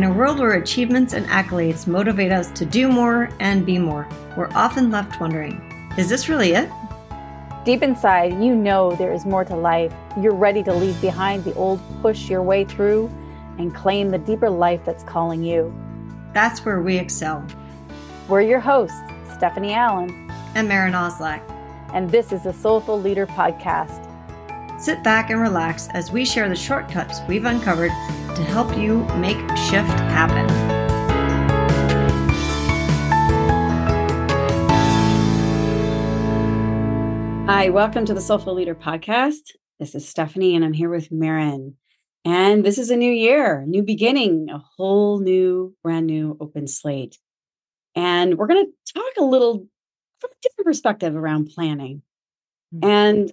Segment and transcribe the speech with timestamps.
[0.00, 4.08] In a world where achievements and accolades motivate us to do more and be more,
[4.34, 5.60] we're often left wondering
[5.98, 6.70] is this really it?
[7.66, 9.92] Deep inside, you know there is more to life.
[10.18, 13.10] You're ready to leave behind the old, push your way through,
[13.58, 15.70] and claim the deeper life that's calling you.
[16.32, 17.46] That's where we excel.
[18.26, 18.96] We're your hosts,
[19.34, 21.42] Stephanie Allen and Maren Oslak.
[21.92, 24.09] And this is the Soulful Leader Podcast.
[24.80, 27.90] Sit back and relax as we share the shortcuts we've uncovered
[28.34, 30.48] to help you make shift happen.
[37.46, 39.50] Hi, welcome to the Soulful Leader Podcast.
[39.78, 41.76] This is Stephanie, and I'm here with Maren.
[42.24, 47.18] And this is a new year, new beginning, a whole new, brand new open slate.
[47.94, 49.66] And we're going to talk a little
[50.20, 52.00] from a different perspective around planning.
[52.74, 52.88] Mm-hmm.
[52.90, 53.32] And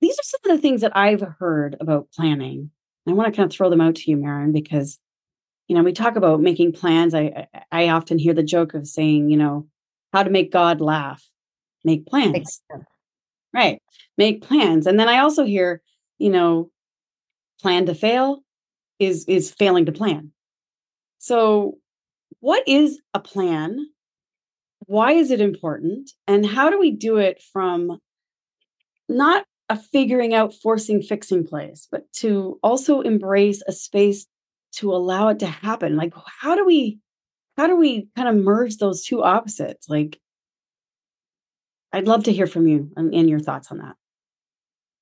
[0.00, 2.70] these are some of the things that I've heard about planning.
[3.08, 4.98] I want to kind of throw them out to you, Maren, because
[5.66, 7.14] you know we talk about making plans.
[7.14, 9.66] I I often hear the joke of saying, you know,
[10.12, 11.22] how to make God laugh,
[11.84, 12.62] make plans,
[13.54, 13.80] right?
[14.16, 15.82] Make plans, and then I also hear,
[16.18, 16.70] you know,
[17.60, 18.42] plan to fail
[18.98, 20.32] is is failing to plan.
[21.18, 21.78] So,
[22.40, 23.86] what is a plan?
[24.86, 26.10] Why is it important?
[26.26, 27.98] And how do we do it from
[29.08, 34.26] not a figuring out, forcing, fixing place, but to also embrace a space
[34.72, 35.96] to allow it to happen.
[35.96, 36.98] Like, how do we,
[37.56, 39.88] how do we kind of merge those two opposites?
[39.88, 40.18] Like,
[41.92, 43.96] I'd love to hear from you and, and your thoughts on that.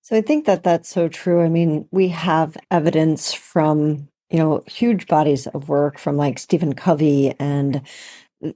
[0.02, 1.42] So I think that that's so true.
[1.42, 6.74] I mean, we have evidence from you know huge bodies of work from like Stephen
[6.74, 7.82] Covey and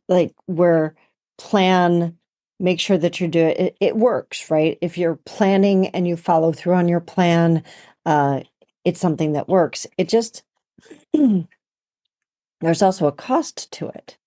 [0.08, 0.94] like where
[1.38, 2.16] plan
[2.60, 4.78] make sure that you're doing it, it works right?
[4.82, 7.64] If you're planning and you follow through on your plan
[8.06, 8.42] uh
[8.84, 9.86] it's something that works.
[9.98, 10.44] It just
[12.60, 14.18] there's also a cost to it.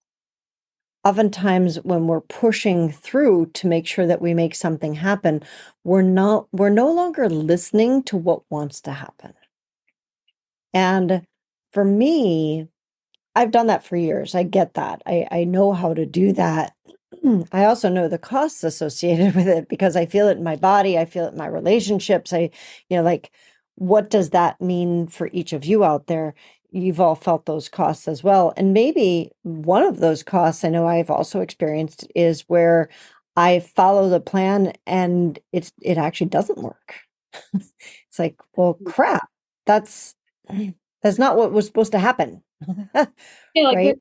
[1.05, 5.43] Oftentimes when we're pushing through to make sure that we make something happen
[5.83, 9.33] we're not we're no longer listening to what wants to happen.
[10.73, 11.25] And
[11.71, 12.69] for me
[13.35, 14.35] i've done that for years.
[14.35, 15.01] I get that.
[15.05, 16.73] I i know how to do that
[17.51, 20.97] I also know the costs associated with it because I feel it in my body,
[20.97, 22.33] I feel it in my relationships.
[22.33, 22.49] I,
[22.89, 23.31] you know, like
[23.75, 26.35] what does that mean for each of you out there?
[26.71, 28.53] You've all felt those costs as well.
[28.57, 32.89] And maybe one of those costs I know I've also experienced is where
[33.35, 36.95] I follow the plan and it's it actually doesn't work.
[37.53, 38.91] it's like, well, mm.
[38.91, 39.27] crap.
[39.65, 40.15] That's
[41.01, 42.43] that's not what was supposed to happen.
[42.95, 43.05] yeah,
[43.55, 43.97] like right?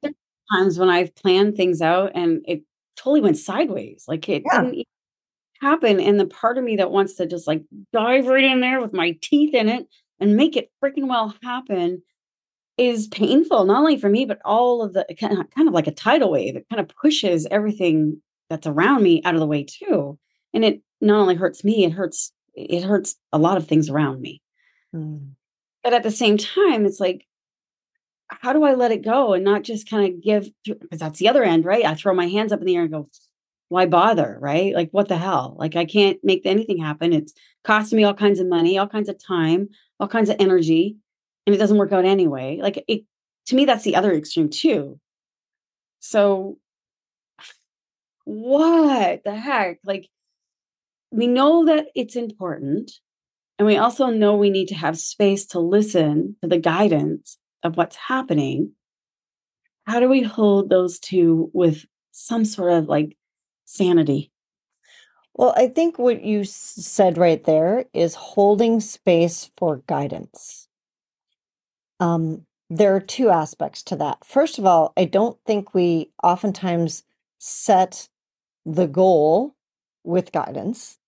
[0.53, 2.62] times when I've planned things out and it
[2.97, 4.04] totally went sideways.
[4.06, 4.62] Like it yeah.
[4.62, 4.86] didn't
[5.60, 6.00] happen.
[6.00, 8.92] And the part of me that wants to just like dive right in there with
[8.92, 9.86] my teeth in it
[10.20, 12.03] and make it freaking well happen
[12.78, 15.38] is painful, not only for me, but all of the kind
[15.69, 16.56] of, like a tidal wave.
[16.56, 20.19] It kind of pushes everything that's around me out of the way too.
[20.54, 24.20] And it not only hurts me, it hurts it hurts a lot of things around
[24.20, 24.42] me.
[24.94, 25.30] Mm.
[25.82, 27.26] But at the same time, it's like
[28.41, 31.28] how do I let it go and not just kind of give because that's the
[31.28, 31.84] other end, right?
[31.84, 33.09] I throw my hands up in the air and go,
[33.69, 34.75] why bother, right?
[34.75, 35.56] Like what the hell?
[35.59, 37.12] Like I can't make anything happen.
[37.12, 37.32] It's
[37.65, 40.97] costing me all kinds of money, all kinds of time, all kinds of energy,
[41.47, 42.59] and it doesn't work out anyway.
[42.60, 43.04] Like it
[43.47, 45.00] to me, that's the other extreme too.
[46.00, 46.59] So
[48.25, 49.78] what the heck?
[49.84, 50.09] Like
[51.10, 52.92] we know that it's important.
[53.59, 57.77] And we also know we need to have space to listen to the guidance of
[57.77, 58.73] what's happening,
[59.87, 63.17] how do we hold those two with some sort of like
[63.65, 64.31] sanity?
[65.34, 70.69] Well, I think what you said right there is holding space for guidance.
[72.01, 74.25] Um, there are two aspects to that.
[74.25, 77.05] First of all, I don't think we oftentimes
[77.39, 78.09] set
[78.65, 79.55] the goal
[80.05, 80.99] with guidance.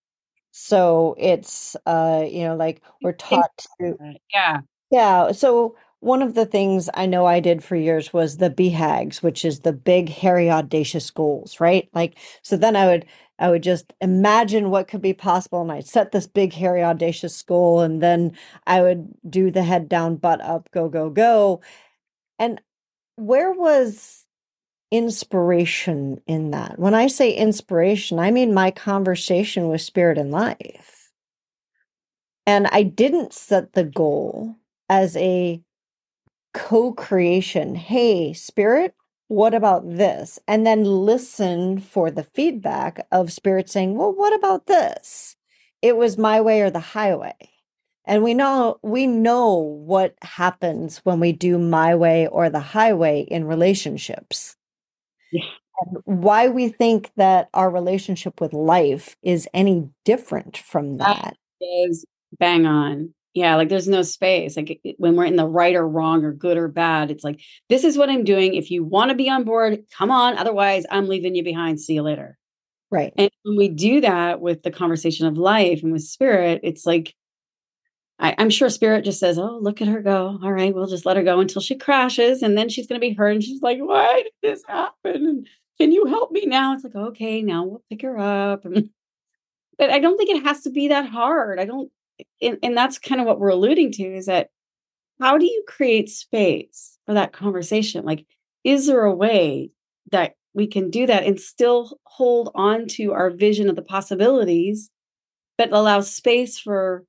[0.50, 3.96] So it's uh, you know, like we're taught to
[4.32, 4.60] yeah.
[4.90, 5.32] Yeah.
[5.32, 9.42] So one of the things I know I did for years was the BHAGs, which
[9.42, 11.88] is the big, hairy, audacious goals, right?
[11.94, 13.06] Like, so then I would,
[13.38, 17.40] I would just imagine what could be possible and I'd set this big, hairy, audacious
[17.42, 17.80] goal.
[17.80, 18.36] And then
[18.66, 21.62] I would do the head down, butt up, go, go, go.
[22.38, 22.60] And
[23.16, 24.26] where was
[24.90, 26.78] inspiration in that?
[26.78, 31.10] When I say inspiration, I mean my conversation with spirit and life.
[32.46, 34.56] And I didn't set the goal
[34.90, 35.62] as a
[36.54, 37.74] co-creation.
[37.74, 38.94] Hey, spirit,
[39.28, 40.38] what about this?
[40.48, 45.36] And then listen for the feedback of spirit saying, well, what about this?
[45.82, 47.34] It was my way or the highway.
[48.06, 53.22] And we know we know what happens when we do my way or the highway
[53.22, 54.56] in relationships.
[55.32, 55.44] Yeah.
[55.80, 61.36] And why we think that our relationship with life is any different from that.
[61.60, 62.04] Is
[62.38, 63.14] bang on.
[63.34, 64.56] Yeah, like there's no space.
[64.56, 67.82] Like when we're in the right or wrong or good or bad, it's like this
[67.82, 68.54] is what I'm doing.
[68.54, 70.38] If you want to be on board, come on.
[70.38, 71.80] Otherwise, I'm leaving you behind.
[71.80, 72.38] See you later.
[72.92, 73.12] Right.
[73.16, 77.14] And when we do that with the conversation of life and with spirit, it's like
[78.18, 80.38] I, am sure spirit just says, Oh, look at her go.
[80.42, 82.42] All right, we'll just let her go until she crashes.
[82.42, 83.32] And then she's going to be hurt.
[83.32, 85.26] And she's like, Why did this happen?
[85.26, 85.48] And
[85.78, 86.74] can you help me now?
[86.74, 88.62] It's like, Okay, now we'll pick her up.
[89.78, 91.58] but I don't think it has to be that hard.
[91.58, 91.90] I don't,
[92.40, 94.48] and, and that's kind of what we're alluding to is that
[95.20, 98.04] how do you create space for that conversation?
[98.04, 98.26] Like,
[98.64, 99.70] is there a way
[100.10, 104.90] that we can do that and still hold on to our vision of the possibilities,
[105.58, 107.04] but allow space for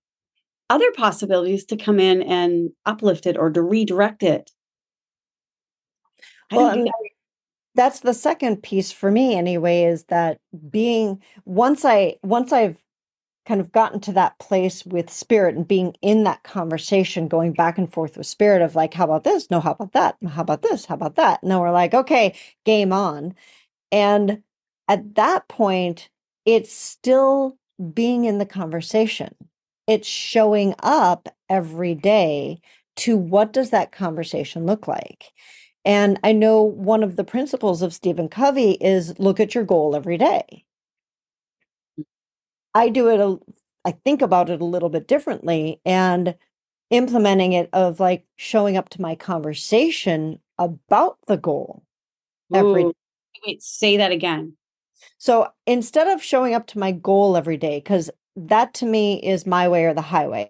[0.70, 4.52] other possibilities to come in and uplift it or to redirect it.
[6.52, 6.92] well, that.
[7.76, 12.78] that's the second piece for me anyway, is that being once I once I've
[13.46, 17.78] kind of gotten to that place with spirit and being in that conversation, going back
[17.78, 19.50] and forth with spirit of like, how about this?
[19.52, 20.18] No, how about that?
[20.28, 20.86] How about this?
[20.86, 21.40] How about that?
[21.44, 23.36] Then we're like, okay, game on.
[23.92, 24.42] And
[24.88, 26.10] at that point,
[26.46, 27.58] it's still
[27.94, 29.36] being in the conversation
[29.88, 32.60] it's showing up every day
[32.96, 35.34] to what does that conversation look like
[35.84, 39.96] and i know one of the principles of stephen covey is look at your goal
[39.96, 40.64] every day
[42.76, 43.38] i do it a,
[43.84, 46.36] I think about it a little bit differently and
[46.92, 51.84] implementing it of like showing up to my conversation about the goal
[52.54, 52.94] every Ooh.
[53.46, 54.54] wait say that again
[55.18, 59.46] so instead of showing up to my goal every day because that to me is
[59.46, 60.50] my way or the highway.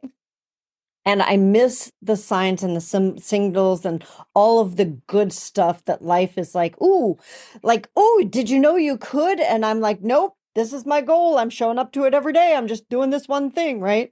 [1.08, 5.86] And I miss the signs and the sim- signals and all of the good stuff
[5.86, 7.18] that life is like, ooh,
[7.62, 9.40] like, oh, did you know you could?
[9.40, 11.38] And I'm like, nope, this is my goal.
[11.38, 12.56] I'm showing up to it every day.
[12.56, 14.12] I'm just doing this one thing, right?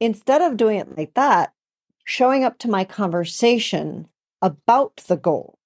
[0.00, 1.52] Instead of doing it like that,
[2.04, 4.08] showing up to my conversation
[4.40, 5.58] about the goal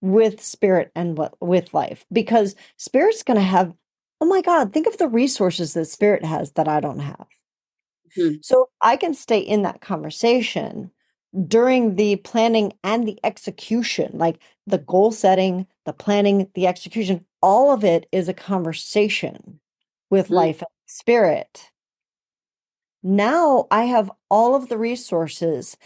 [0.00, 3.74] with spirit and with life, because spirit's going to have
[4.22, 7.26] oh my God, think of the resources that spirit has that I don't have.
[8.16, 8.36] Mm-hmm.
[8.40, 10.92] So I can stay in that conversation
[11.48, 17.72] during the planning and the execution, like the goal setting, the planning, the execution, all
[17.72, 19.60] of it is a conversation
[20.10, 20.34] with mm-hmm.
[20.34, 21.70] life and spirit.
[23.02, 25.76] Now I have all of the resources,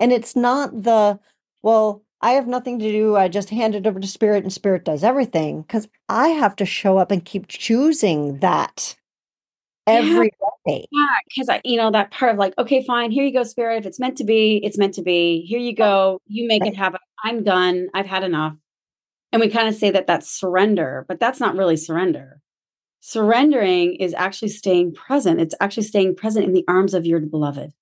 [0.00, 1.20] and it's not the,
[1.62, 3.16] well, I have nothing to do.
[3.16, 6.66] I just hand it over to spirit and spirit does everything because I have to
[6.66, 8.96] show up and keep choosing that
[9.86, 10.48] every yeah.
[10.72, 10.86] day.
[10.90, 13.80] Yeah, because I, you know, that part of like, okay, fine, here you go, spirit.
[13.80, 15.42] If it's meant to be, it's meant to be.
[15.42, 16.18] Here you go.
[16.26, 17.00] You make it happen.
[17.22, 17.88] I'm done.
[17.94, 18.54] I've had enough.
[19.34, 22.40] And we kind of say that that's surrender, but that's not really surrender.
[23.00, 25.40] Surrendering is actually staying present.
[25.40, 27.72] It's actually staying present in the arms of your beloved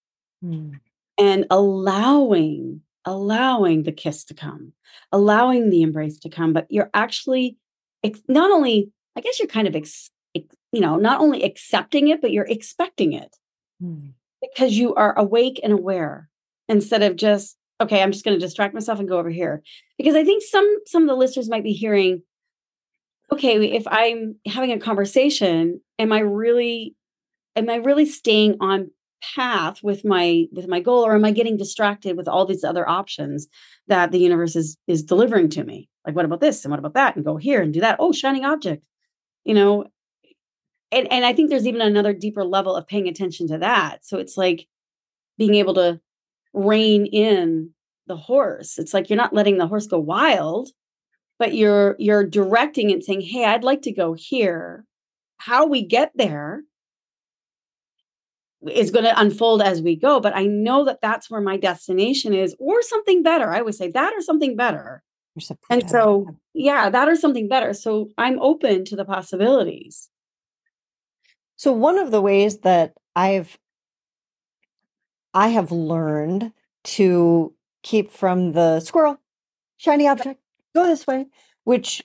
[0.42, 0.72] mm.
[1.18, 4.72] and allowing allowing the kiss to come,
[5.12, 7.58] allowing the embrace to come, but you're actually
[8.02, 12.08] ex- not only, I guess you're kind of, ex- ex- you know, not only accepting
[12.08, 13.36] it, but you're expecting it
[13.82, 14.12] mm.
[14.40, 16.30] because you are awake and aware
[16.66, 19.62] instead of just, okay, I'm just going to distract myself and go over here.
[19.98, 22.22] Because I think some some of the listeners might be hearing,
[23.32, 26.94] okay, if I'm having a conversation, am I really
[27.56, 28.90] am I really staying on
[29.36, 32.88] path with my with my goal or am i getting distracted with all these other
[32.88, 33.46] options
[33.86, 35.88] that the universe is is delivering to me?
[36.06, 37.96] Like what about this and what about that and go here and do that?
[37.98, 38.82] Oh shining object
[39.44, 39.86] you know?
[40.90, 44.04] And and i think there's even another deeper level of paying attention to that.
[44.04, 44.66] So it's like
[45.38, 46.00] being able to
[46.52, 47.70] rein in
[48.06, 48.78] the horse.
[48.78, 50.68] It's like you're not letting the horse go wild
[51.42, 54.84] but you're you're directing and saying hey i'd like to go here.
[55.38, 56.62] How we get there
[58.70, 62.32] is going to unfold as we go but i know that that's where my destination
[62.32, 63.50] is or something better.
[63.50, 65.02] I would say that or something better.
[65.40, 65.90] Something and better.
[65.90, 67.74] so yeah that or something better.
[67.74, 70.08] So i'm open to the possibilities.
[71.56, 73.58] So one of the ways that i've
[75.34, 76.52] i have learned
[76.84, 79.18] to keep from the squirrel
[79.76, 80.40] shiny object
[80.74, 81.26] go this way
[81.64, 82.02] which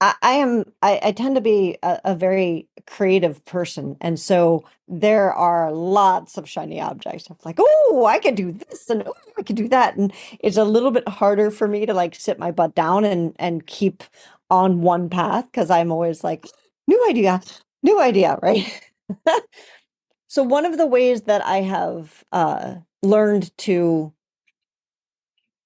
[0.00, 4.64] I, I am I, I tend to be a, a very creative person and so
[4.88, 7.28] there are lots of shiny objects.
[7.30, 10.56] I'm like oh i could do this and oh i could do that and it's
[10.56, 14.02] a little bit harder for me to like sit my butt down and and keep
[14.50, 16.46] on one path because i'm always like
[16.88, 17.40] new idea
[17.82, 18.82] new idea right
[20.30, 24.12] So one of the ways that I have uh, learned to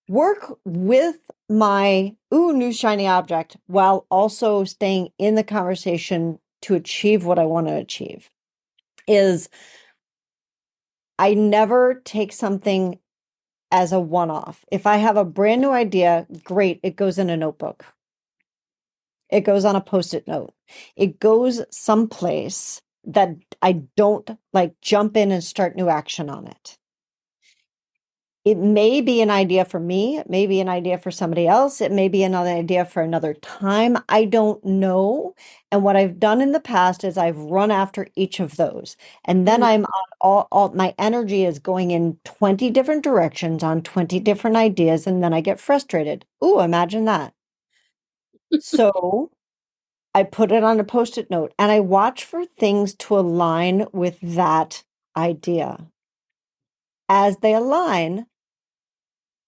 [0.09, 7.26] work with my ooh new shiny object while also staying in the conversation to achieve
[7.26, 8.30] what I want to achieve
[9.06, 9.50] is
[11.18, 12.99] I never take something
[13.71, 14.64] as a one off.
[14.73, 17.85] If I have a brand new idea, great, it goes in a notebook.
[19.28, 20.54] It goes on a post it note.
[20.97, 26.78] It goes someplace that I don't like jump in and start new action on it.
[28.44, 31.80] It may be an idea for me it may be an idea for somebody else
[31.80, 35.34] it may be another idea for another time i don't know.
[35.73, 38.96] And what i've done in the past is i've run after each of those.
[39.25, 39.64] And then mm-hmm.
[39.64, 44.56] i'm on all, all my energy is going in 20 different directions on 20 different
[44.56, 46.26] ideas and then i get frustrated.
[46.44, 47.32] Ooh imagine that.
[48.61, 49.30] So
[50.14, 54.18] i put it on a post-it note and i watch for things to align with
[54.21, 54.85] that
[55.16, 55.87] idea
[57.09, 58.26] as they align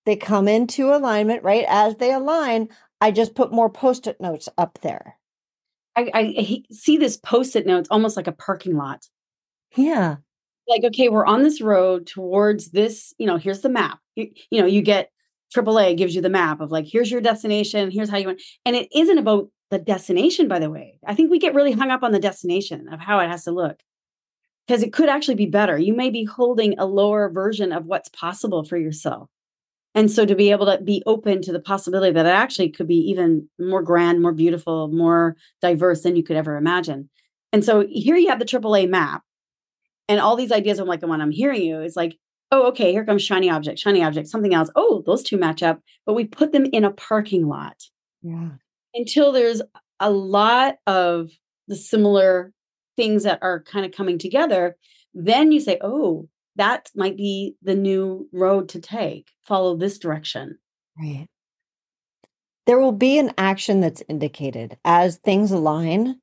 [0.06, 1.66] they come into alignment, right?
[1.68, 2.68] As they align,
[3.00, 5.18] I just put more post it notes up there.
[5.96, 9.06] I, I see this post it notes almost like a parking lot.
[9.76, 10.16] Yeah.
[10.68, 13.98] Like, okay, we're on this road towards this, you know, here's the map.
[14.14, 15.10] You, you know, you get
[15.54, 18.42] AAA gives you the map of like, here's your destination, here's how you want.
[18.64, 20.98] And it isn't about the destination, by the way.
[21.06, 23.50] I think we get really hung up on the destination of how it has to
[23.50, 23.80] look
[24.66, 25.78] because it could actually be better.
[25.78, 29.28] You may be holding a lower version of what's possible for yourself.
[29.94, 32.86] And so to be able to be open to the possibility that it actually could
[32.86, 37.08] be even more grand, more beautiful, more diverse than you could ever imagine.
[37.52, 39.22] And so here you have the AAA map
[40.08, 42.18] and all these ideas I'm like the one I'm hearing you is like,
[42.52, 44.70] oh, okay, here comes shiny object, shiny object, something else.
[44.76, 47.82] Oh, those two match up, but we put them in a parking lot.
[48.22, 48.50] Yeah.
[48.96, 49.62] Until there's
[50.00, 51.30] a lot of
[51.68, 52.52] the similar
[52.96, 54.76] things that are kind of coming together,
[55.14, 59.30] then you say, oh, that might be the new road to take.
[59.46, 60.58] Follow this direction.
[60.98, 61.26] Right.
[62.66, 66.20] There will be an action that's indicated as things align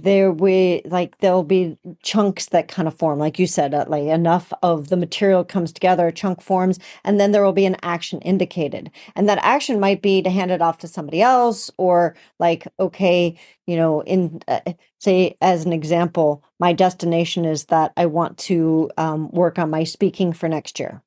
[0.00, 4.50] there we like there'll be chunks that kind of form like you said like enough
[4.62, 8.90] of the material comes together chunk forms and then there will be an action indicated.
[9.14, 13.38] And that action might be to hand it off to somebody else or like okay
[13.66, 14.60] you know in uh,
[14.98, 19.84] say as an example my destination is that i want to um, work on my
[19.84, 21.02] speaking for next year.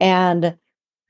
[0.00, 0.56] And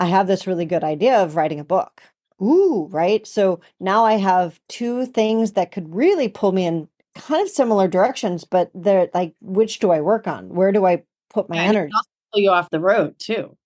[0.00, 2.02] i have this really good idea of writing a book.
[2.42, 3.26] Ooh, right.
[3.26, 7.88] So now I have two things that could really pull me in kind of similar
[7.88, 10.48] directions, but they're like, which do I work on?
[10.48, 11.92] Where do I put my yeah, energy?
[12.32, 13.56] Pull you off the road too.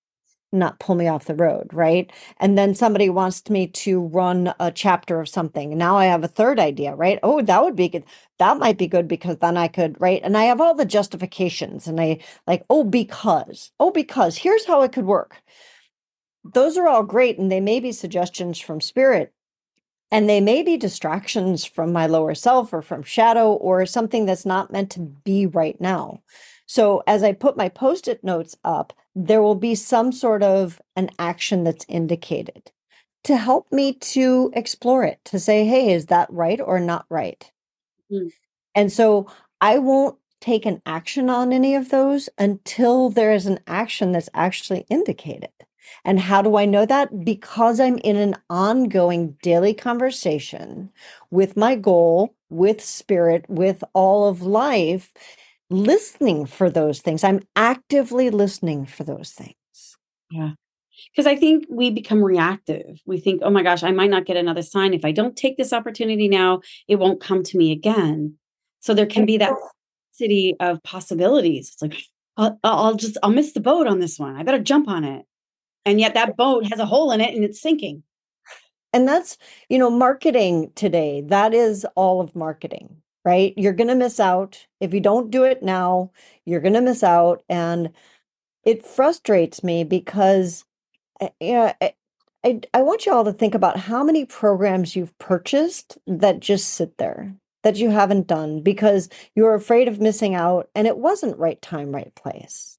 [0.50, 2.10] Not pull me off the road, right?
[2.38, 5.76] And then somebody wants me to run a chapter of something.
[5.76, 7.18] Now I have a third idea, right?
[7.22, 8.04] Oh, that would be good.
[8.38, 10.22] That might be good because then I could, right?
[10.24, 14.80] And I have all the justifications and I like, oh, because, oh, because here's how
[14.82, 15.42] it could work.
[16.44, 19.34] Those are all great and they may be suggestions from spirit,
[20.10, 24.46] and they may be distractions from my lower self or from shadow or something that's
[24.46, 26.22] not meant to be right now.
[26.66, 30.80] So as I put my post it notes up, there will be some sort of
[30.96, 32.70] an action that's indicated
[33.24, 37.50] to help me to explore it, to say, hey, is that right or not right?
[38.10, 38.30] Mm.
[38.74, 43.58] And so I won't take an action on any of those until there is an
[43.66, 45.50] action that's actually indicated.
[46.04, 47.24] And how do I know that?
[47.24, 50.90] Because I'm in an ongoing daily conversation
[51.30, 55.12] with my goal, with spirit, with all of life,
[55.70, 57.24] listening for those things.
[57.24, 59.54] I'm actively listening for those things.
[60.30, 60.52] Yeah.
[61.12, 63.00] Because I think we become reactive.
[63.06, 64.94] We think, oh my gosh, I might not get another sign.
[64.94, 68.34] If I don't take this opportunity now, it won't come to me again.
[68.80, 69.54] So there can be that
[70.12, 71.70] city of possibilities.
[71.72, 72.02] It's like,
[72.36, 74.36] I'll, I'll just, I'll miss the boat on this one.
[74.36, 75.24] I better jump on it
[75.84, 78.02] and yet that boat has a hole in it and it's sinking.
[78.92, 79.36] And that's
[79.68, 83.52] you know marketing today that is all of marketing right?
[83.58, 84.66] You're going to miss out.
[84.80, 86.10] If you don't do it now
[86.44, 87.42] you're going to miss out.
[87.48, 87.90] And
[88.64, 90.64] it frustrates me because
[91.20, 91.94] eh, yeah I,
[92.44, 96.70] I, I want you all to think about how many programs you've purchased that just
[96.70, 101.38] sit there that you haven't done because you're afraid of missing out and it wasn't
[101.38, 102.77] right time right place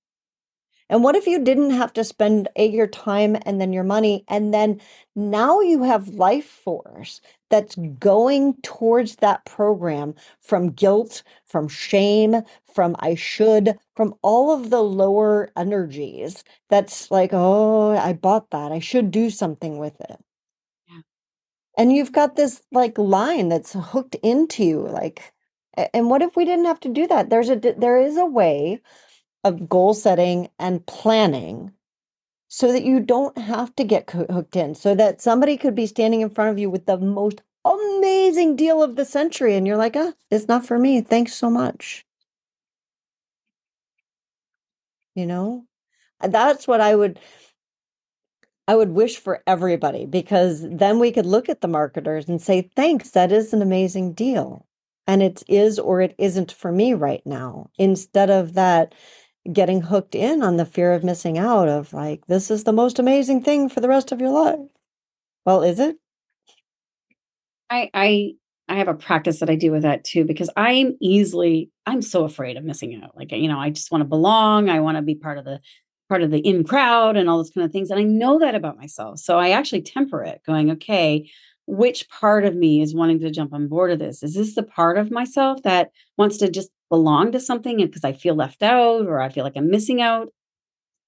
[0.89, 4.25] and what if you didn't have to spend a, your time and then your money?
[4.27, 4.81] And then
[5.15, 7.99] now you have life force that's mm.
[7.99, 12.41] going towards that program from guilt, from shame,
[12.73, 16.43] from I should, from all of the lower energies.
[16.69, 18.71] That's like, oh, I bought that.
[18.71, 20.17] I should do something with it.
[20.89, 21.01] Yeah.
[21.77, 25.33] And you've got this like line that's hooked into you, like,
[25.93, 27.29] And what if we didn't have to do that?
[27.29, 28.81] There's a there is a way
[29.43, 31.71] of goal setting and planning
[32.49, 36.21] so that you don't have to get hooked in so that somebody could be standing
[36.21, 39.95] in front of you with the most amazing deal of the century and you're like
[39.95, 41.01] ah it's not for me.
[41.01, 42.05] Thanks so much.
[45.15, 45.65] You know?
[46.21, 47.19] That's what i would
[48.67, 52.69] i would wish for everybody because then we could look at the marketers and say
[52.75, 54.65] thanks that is an amazing deal.
[55.07, 58.93] And it is or it isn't for me right now instead of that
[59.51, 62.99] getting hooked in on the fear of missing out of like this is the most
[62.99, 64.59] amazing thing for the rest of your life
[65.45, 65.97] well is it
[67.69, 68.33] I I
[68.67, 72.23] I have a practice that I do with that too because I'm easily I'm so
[72.23, 73.17] afraid of missing out.
[73.17, 74.69] Like you know, I just want to belong.
[74.69, 75.59] I want to be part of the
[76.07, 77.89] part of the in crowd and all those kind of things.
[77.89, 79.19] And I know that about myself.
[79.19, 81.29] So I actually temper it, going, okay,
[81.67, 84.23] which part of me is wanting to jump on board of this?
[84.23, 88.13] Is this the part of myself that wants to just belong to something because I
[88.13, 90.29] feel left out or I feel like I'm missing out?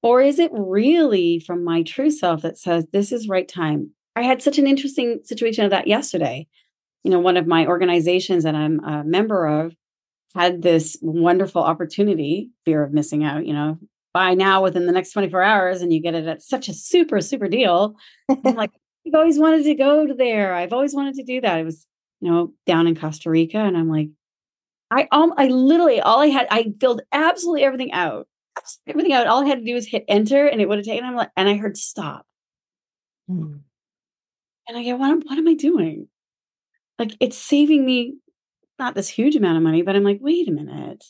[0.03, 3.91] Or is it really from my true self that says this is right time?
[4.15, 6.47] I had such an interesting situation of that yesterday.
[7.03, 9.75] You know, one of my organizations that I'm a member of
[10.35, 13.77] had this wonderful opportunity, fear of missing out, you know,
[14.13, 17.21] buy now within the next 24 hours and you get it at such a super,
[17.21, 17.95] super deal.
[18.29, 18.71] I'm like,
[19.07, 20.53] I've always wanted to go there.
[20.53, 21.59] I've always wanted to do that.
[21.59, 21.88] It was,
[22.19, 24.09] you know, down in Costa Rica and I'm like,
[24.91, 28.27] I um I literally all I had, I filled absolutely everything out.
[28.86, 29.25] Everything out.
[29.25, 31.31] All I had to do was hit enter and it would have taken I'm like,
[31.38, 32.25] and I heard stop.
[33.27, 33.57] Hmm.
[34.67, 36.07] And I go, what, what am I doing?
[37.00, 38.15] Like it's saving me
[38.77, 41.05] not this huge amount of money, but I'm like, wait a minute.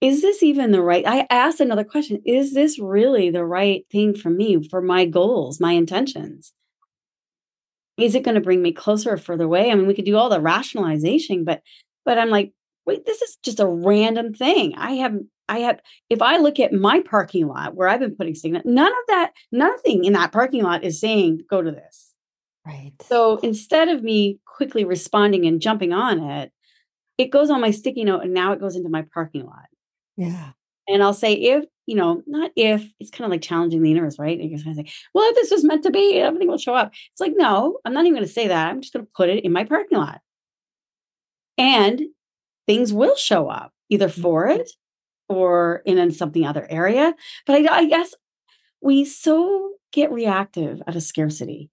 [0.00, 1.06] Is this even the right?
[1.06, 2.20] I asked another question.
[2.26, 6.52] Is this really the right thing for me, for my goals, my intentions?
[7.96, 9.70] Is it going to bring me closer or further away?
[9.70, 11.62] I mean, we could do all the rationalization, but
[12.04, 12.52] but I'm like,
[12.86, 14.74] wait, this is just a random thing.
[14.76, 15.16] I have
[15.48, 18.90] I have if I look at my parking lot where I've been putting signal, none
[18.90, 22.12] of that, nothing in that parking lot is saying go to this.
[22.64, 22.92] Right.
[23.02, 26.52] So instead of me quickly responding and jumping on it,
[27.18, 29.66] it goes on my sticky note and now it goes into my parking lot.
[30.16, 30.50] Yeah.
[30.88, 34.18] And I'll say, if, you know, not if, it's kind of like challenging the universe,
[34.18, 34.38] right?
[34.38, 36.74] And you're going to say, well, if this was meant to be, everything will show
[36.74, 36.92] up.
[37.12, 38.68] It's like, no, I'm not even going to say that.
[38.68, 40.20] I'm just going to put it in my parking lot.
[41.58, 42.02] And
[42.66, 44.60] things will show up either for mm-hmm.
[44.60, 44.70] it
[45.28, 47.14] or in something other area.
[47.46, 48.14] But I, I guess
[48.80, 51.70] we so get reactive out of scarcity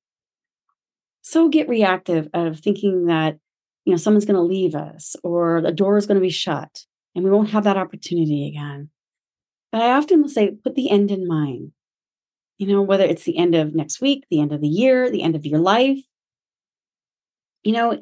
[1.29, 3.37] so get reactive out of thinking that
[3.85, 6.85] you know someone's going to leave us or the door is going to be shut
[7.15, 8.89] and we won't have that opportunity again
[9.71, 11.71] but i often will say put the end in mind
[12.57, 15.21] you know whether it's the end of next week the end of the year the
[15.21, 15.99] end of your life
[17.63, 17.99] you know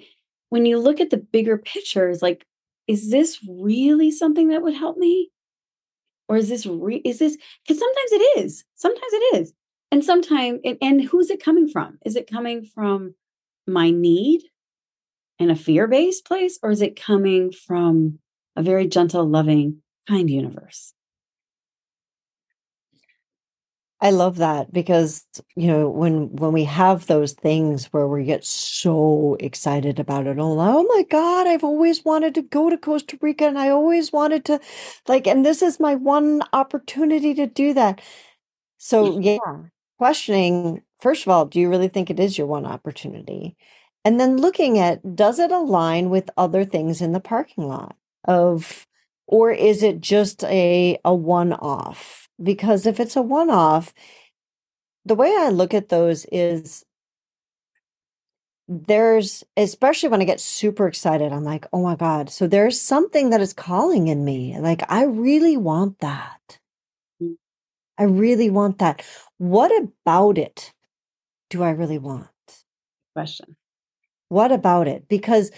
[0.49, 2.45] when you look at the bigger pictures like
[2.87, 5.29] is this really something that would help me?
[6.29, 9.53] Or is this re- is this because sometimes it is sometimes it is.
[9.91, 11.97] And sometimes and, and who's it coming from?
[12.05, 13.15] Is it coming from
[13.65, 14.43] my need
[15.39, 18.19] in a fear-based place or is it coming from
[18.55, 20.93] a very gentle loving kind universe
[23.99, 28.45] I love that because you know when when we have those things where we get
[28.45, 33.17] so excited about it oh, oh my god I've always wanted to go to Costa
[33.21, 34.59] Rica and I always wanted to
[35.07, 38.01] like and this is my one opportunity to do that.
[38.77, 39.39] So yeah
[39.97, 43.55] questioning first of all do you really think it is your one opportunity?
[44.05, 48.85] And then looking at does it align with other things in the parking lot of
[49.25, 53.93] or is it just a a one off because if it's a one off
[55.05, 56.85] the way i look at those is
[58.67, 63.29] there's especially when i get super excited i'm like oh my god so there's something
[63.29, 66.59] that is calling in me like i really want that
[67.21, 67.35] mm.
[67.97, 69.03] I really want that.
[69.37, 70.73] What about it
[71.49, 72.27] do I really want?
[73.15, 73.55] Question.
[74.29, 75.07] What about it?
[75.07, 75.51] Because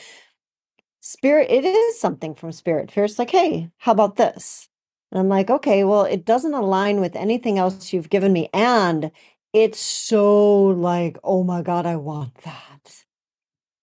[1.01, 2.91] spirit, it is something from spirit.
[2.91, 4.68] Spirit's like, hey, how about this?
[5.11, 8.49] And I'm like, okay, well, it doesn't align with anything else you've given me.
[8.53, 9.11] And
[9.53, 13.03] it's so like, oh my God, I want that.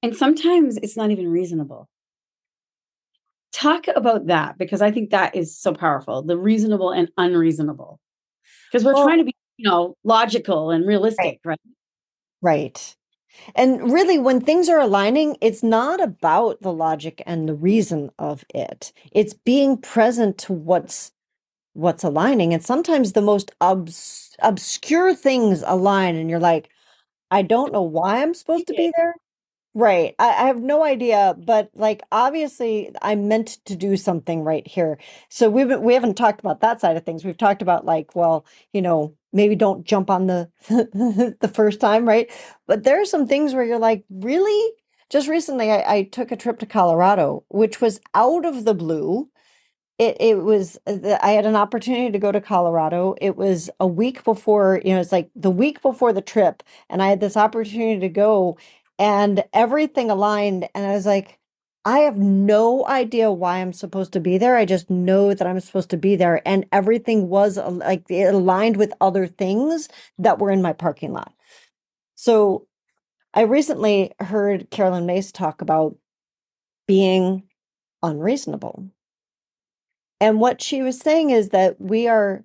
[0.02, 1.88] And sometimes it's not even reasonable.
[3.52, 7.98] Talk about that because I think that is so powerful the reasonable and unreasonable
[8.70, 11.56] because we're well, trying to be you know logical and realistic right.
[11.56, 11.60] right
[12.42, 12.96] right
[13.54, 18.44] and really when things are aligning it's not about the logic and the reason of
[18.54, 21.12] it it's being present to what's
[21.76, 26.70] what's aligning and sometimes the most obs- obscure things align and you're like
[27.30, 29.14] i don't know why i'm supposed to be there
[29.74, 30.14] Right.
[30.18, 34.98] I, I have no idea, but like obviously I meant to do something right here.
[35.28, 37.24] So we've we haven't talked about that side of things.
[37.26, 40.50] We've talked about like, well, you know, maybe don't jump on the
[41.40, 42.30] the first time, right?
[42.66, 44.72] But there are some things where you're like, really?
[45.10, 49.28] Just recently I, I took a trip to Colorado, which was out of the blue.
[49.98, 53.14] It it was uh, I had an opportunity to go to Colorado.
[53.20, 57.02] It was a week before, you know, it's like the week before the trip, and
[57.02, 58.58] I had this opportunity to go
[58.98, 60.68] and everything aligned.
[60.74, 61.38] And I was like,
[61.86, 64.56] I have no idea why I'm supposed to be there.
[64.56, 66.42] I just know that I'm supposed to be there.
[66.46, 71.32] And everything was like it aligned with other things that were in my parking lot.
[72.16, 72.66] So
[73.34, 75.96] I recently heard Caroline Myss talk about
[76.88, 77.44] being
[78.02, 78.90] unreasonable.
[80.20, 82.44] And what she was saying is that we are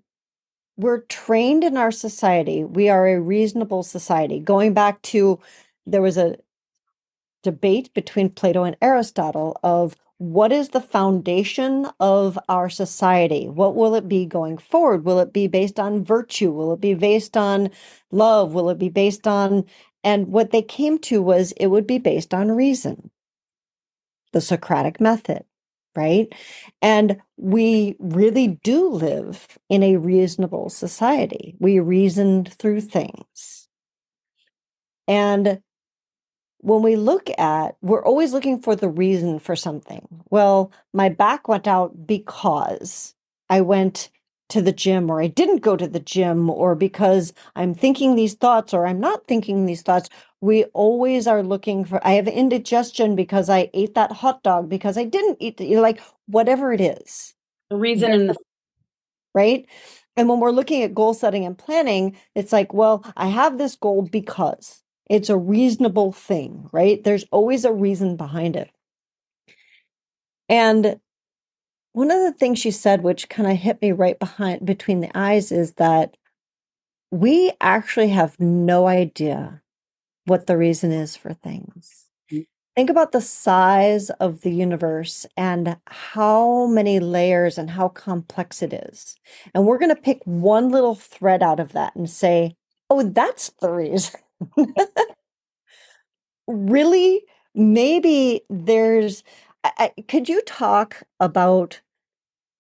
[0.77, 2.63] we're trained in our society.
[2.63, 4.39] We are a reasonable society.
[4.39, 5.39] Going back to
[5.85, 6.37] there was a
[7.43, 13.47] debate between Plato and Aristotle of what is the foundation of our society?
[13.49, 15.03] What will it be going forward?
[15.03, 16.51] Will it be based on virtue?
[16.51, 17.71] Will it be based on
[18.11, 18.53] love?
[18.53, 19.65] Will it be based on,
[20.03, 23.09] and what they came to was it would be based on reason,
[24.31, 25.43] the Socratic method,
[25.95, 26.31] right?
[26.81, 31.55] And we really do live in a reasonable society.
[31.59, 33.67] We reasoned through things.
[35.07, 35.61] And
[36.59, 40.07] when we look at, we're always looking for the reason for something.
[40.29, 43.15] Well, my back went out because
[43.49, 44.09] I went
[44.49, 48.35] to the gym or I didn't go to the gym or because I'm thinking these
[48.35, 50.09] thoughts or I'm not thinking these thoughts.
[50.41, 54.97] We always are looking for, I have indigestion because I ate that hot dog because
[54.97, 57.35] I didn't eat, you like whatever it is.
[57.69, 58.35] The reason and the
[59.35, 59.67] right.
[60.17, 63.75] And when we're looking at goal setting and planning, it's like, well, I have this
[63.75, 67.03] goal because it's a reasonable thing, right?
[67.03, 68.69] There's always a reason behind it.
[70.49, 70.99] And
[71.93, 75.11] one of the things she said, which kind of hit me right behind between the
[75.15, 76.17] eyes, is that
[77.11, 79.60] we actually have no idea
[80.25, 82.05] what the reason is for things.
[82.31, 82.45] Mm.
[82.75, 88.73] Think about the size of the universe and how many layers and how complex it
[88.73, 89.15] is.
[89.53, 92.55] And we're going to pick one little thread out of that and say,
[92.89, 94.19] oh, that's the reason.
[96.47, 97.23] really,
[97.55, 99.23] maybe there's.
[99.63, 101.81] I, could you talk about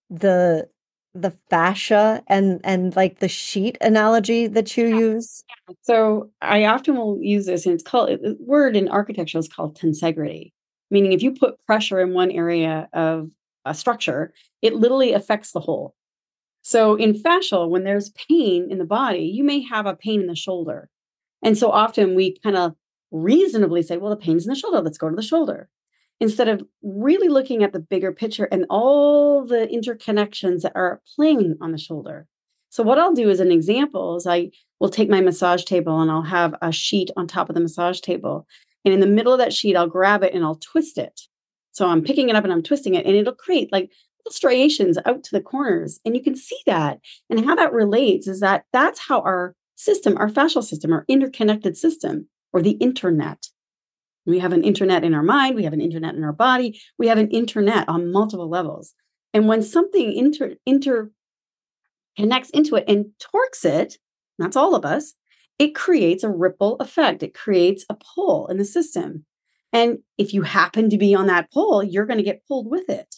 [0.09, 0.69] the
[1.13, 5.43] the fascia and and like the sheet analogy that you use?
[5.81, 9.47] So I often will use this, and it's called uh, the word in architecture is
[9.47, 10.51] called tensegrity,
[10.89, 13.29] meaning if you put pressure in one area of
[13.65, 15.95] a structure, it literally affects the whole.
[16.63, 20.27] So in fascial, when there's pain in the body, you may have a pain in
[20.27, 20.89] the shoulder.
[21.43, 22.75] And so often we kind of
[23.11, 25.69] reasonably say, well, the pain's in the shoulder, let's go to the shoulder.
[26.21, 31.57] Instead of really looking at the bigger picture and all the interconnections that are playing
[31.59, 32.27] on the shoulder.
[32.69, 36.09] So, what I'll do as an example is I will take my massage table and
[36.09, 38.47] I'll have a sheet on top of the massage table.
[38.85, 41.21] And in the middle of that sheet, I'll grab it and I'll twist it.
[41.71, 44.97] So I'm picking it up and I'm twisting it, and it'll create like little striations
[45.05, 45.99] out to the corners.
[46.05, 46.99] And you can see that.
[47.29, 51.75] And how that relates is that that's how our system, our fascial system, our interconnected
[51.75, 53.47] system, or the internet.
[54.25, 57.07] We have an internet in our mind, we have an internet in our body, we
[57.07, 58.93] have an internet on multiple levels.
[59.33, 61.11] And when something inter, inter
[62.17, 63.97] connects into it and torques it,
[64.37, 65.13] that's all of us,
[65.59, 67.21] it creates a ripple effect.
[67.21, 69.25] It creates a pull in the system.
[69.71, 72.89] And if you happen to be on that pull, you're going to get pulled with
[72.89, 73.15] it.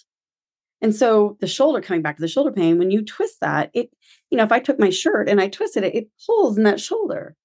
[0.82, 3.90] And so the shoulder, coming back to the shoulder pain, when you twist that, it,
[4.30, 6.82] you know, if I took my shirt and I twisted it, it pulls in that
[6.82, 7.38] shoulder.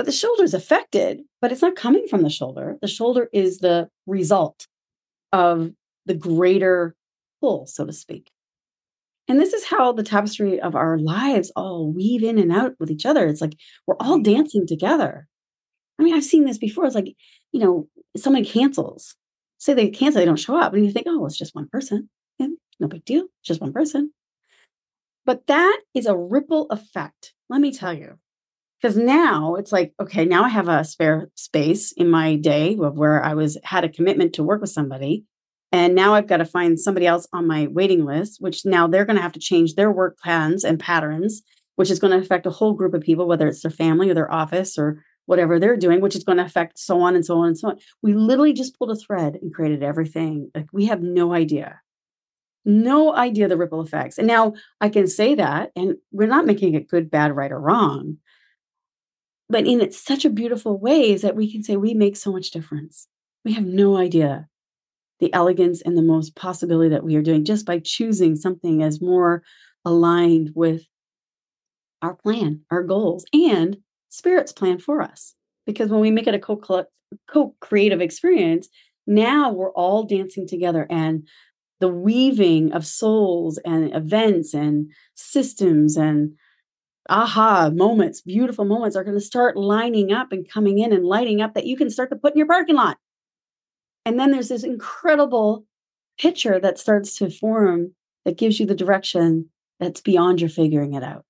[0.00, 2.78] But the shoulder is affected, but it's not coming from the shoulder.
[2.80, 4.66] The shoulder is the result
[5.30, 5.72] of
[6.06, 6.94] the greater
[7.42, 8.30] pull, so to speak.
[9.28, 12.90] And this is how the tapestry of our lives all weave in and out with
[12.90, 13.28] each other.
[13.28, 13.52] It's like
[13.86, 14.32] we're all mm-hmm.
[14.32, 15.28] dancing together.
[15.98, 16.86] I mean, I've seen this before.
[16.86, 17.14] It's like,
[17.52, 17.86] you know,
[18.16, 19.16] someone cancels,
[19.58, 22.08] say they cancel, they don't show up, and you think, oh, it's just one person.
[22.38, 22.46] Yeah,
[22.80, 23.24] no big deal.
[23.24, 24.14] It's just one person.
[25.26, 27.34] But that is a ripple effect.
[27.50, 28.18] Let me tell you,
[28.80, 32.96] because now it's like okay now i have a spare space in my day of
[32.96, 35.24] where i was had a commitment to work with somebody
[35.72, 39.04] and now i've got to find somebody else on my waiting list which now they're
[39.04, 41.42] going to have to change their work plans and patterns
[41.76, 44.14] which is going to affect a whole group of people whether it's their family or
[44.14, 47.38] their office or whatever they're doing which is going to affect so on and so
[47.38, 47.78] on and so on.
[48.02, 50.50] We literally just pulled a thread and created everything.
[50.54, 51.80] Like we have no idea.
[52.64, 54.18] No idea the ripple effects.
[54.18, 57.60] And now i can say that and we're not making it good bad right or
[57.60, 58.16] wrong
[59.50, 62.32] but in it's such a beautiful way is that we can say we make so
[62.32, 63.08] much difference
[63.44, 64.48] We have no idea
[65.18, 69.02] the elegance and the most possibility that we are doing just by choosing something as
[69.02, 69.42] more
[69.84, 70.84] aligned with
[72.02, 73.76] our plan, our goals, and
[74.08, 75.34] spirit's plan for us.
[75.66, 78.68] Because when we make it a co creative experience,
[79.06, 81.28] now we're all dancing together and
[81.80, 86.34] the weaving of souls and events and systems and
[87.10, 91.42] aha moments, beautiful moments are going to start lining up and coming in and lighting
[91.42, 92.96] up that you can start to put in your parking lot.
[94.06, 95.66] And then there's this incredible
[96.18, 97.94] picture that starts to form
[98.24, 101.24] that gives you the direction that's beyond your figuring it out.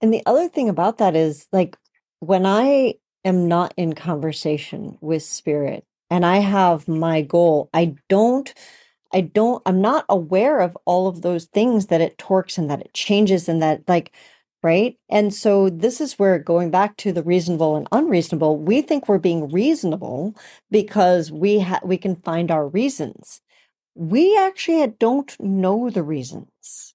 [0.00, 1.76] And the other thing about that is like
[2.20, 8.52] when I am not in conversation with spirit and I have my goal, I don't
[9.12, 12.80] I don't I'm not aware of all of those things that it torques and that
[12.80, 14.12] it changes and that like
[14.62, 14.96] right?
[15.08, 19.18] And so this is where going back to the reasonable and unreasonable, we think we're
[19.18, 20.34] being reasonable
[20.70, 23.40] because we ha- we can find our reasons.
[23.94, 26.94] We actually don't know the reasons.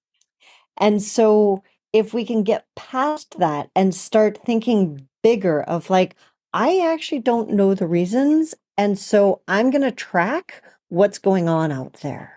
[0.76, 6.16] And so if we can get past that and start thinking bigger of like
[6.52, 11.72] I actually don't know the reasons and so I'm going to track what's going on
[11.72, 12.36] out there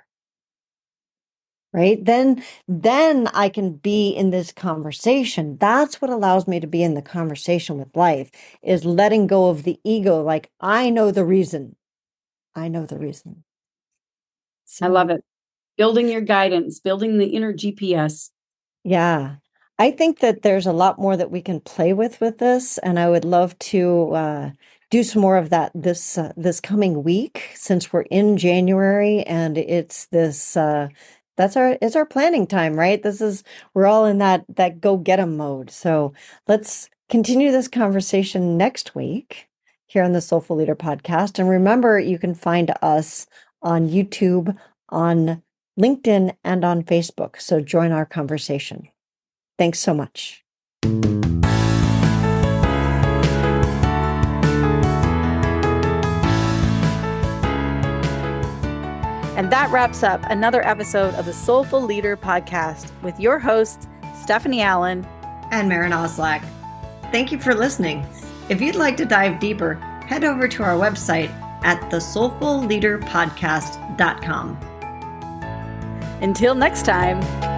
[1.74, 2.04] right?
[2.04, 5.58] Then then i can be in this conversation.
[5.58, 8.32] That's what allows me to be in the conversation with life
[8.64, 11.76] is letting go of the ego like i know the reason.
[12.56, 13.44] I know the reason.
[14.66, 15.24] So, i love it.
[15.78, 18.30] Building your guidance building the inner gps
[18.84, 19.36] yeah.
[19.78, 23.00] I think that there's a lot more that we can play with with this and
[23.00, 24.52] i would love to uh,
[24.90, 29.58] do some more of that this uh, this coming week since we're in January and
[29.58, 30.88] it's this uh,
[31.38, 33.02] that's our it's our planning time, right?
[33.02, 35.70] This is we're all in that that go get 'em mode.
[35.72, 36.14] So
[36.48, 39.48] let's continue this conversation next week
[39.88, 41.40] here on the Soulful Leader podcast.
[41.40, 43.26] And remember, you can find us
[43.62, 44.56] on YouTube,
[44.90, 45.42] on
[45.80, 47.42] LinkedIn, and on Facebook.
[47.42, 48.90] So join our conversation.
[49.58, 50.44] Thanks so much.
[59.50, 63.88] And that wraps up another episode of the Soulful Leader podcast with your hosts,
[64.22, 65.08] Stephanie Allen
[65.50, 66.46] and Maren Oslak.
[67.12, 68.06] Thank you for listening.
[68.48, 69.74] If you'd like to dive deeper,
[70.06, 71.32] head over to our website
[71.64, 74.58] at thesoulfulleaderpodcast.com.
[76.22, 77.49] Until next time.